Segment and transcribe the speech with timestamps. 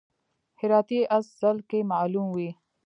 [0.59, 2.49] هراتی اس ځل کې معلوم وي.